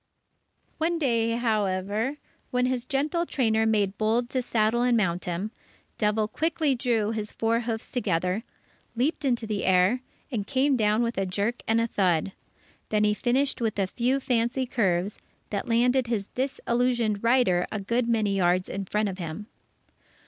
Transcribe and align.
One 0.79 0.97
day, 0.97 1.33
however, 1.35 2.17
when 2.49 2.65
his 2.65 2.85
gentle 2.85 3.27
trainer 3.27 3.67
made 3.67 3.99
bold 3.99 4.31
to 4.31 4.41
saddle 4.41 4.81
and 4.81 4.97
mount 4.97 5.25
him, 5.25 5.51
Devil 5.99 6.27
quickly 6.27 6.73
drew 6.73 7.11
his 7.11 7.31
four 7.31 7.59
hoofs 7.59 7.91
together, 7.91 8.41
leaped 8.95 9.25
into 9.25 9.45
the 9.45 9.63
air, 9.63 9.99
and 10.31 10.47
came 10.47 10.75
down 10.75 11.03
with 11.03 11.19
a 11.19 11.27
jerk 11.27 11.61
and 11.67 11.79
a 11.79 11.85
thud. 11.85 12.31
Then 12.89 13.03
he 13.03 13.13
finished 13.13 13.61
with 13.61 13.77
a 13.77 13.85
few 13.85 14.19
fancy 14.19 14.65
curves, 14.65 15.19
that 15.51 15.69
landed 15.69 16.07
his 16.07 16.25
disillusioned 16.33 17.23
rider 17.23 17.67
a 17.71 17.79
good 17.79 18.07
many 18.09 18.35
yards 18.35 18.69
in 18.69 18.85
front 18.85 19.07
of 19.07 19.19
him. 19.19 19.45